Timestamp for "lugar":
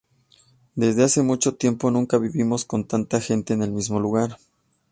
3.99-4.39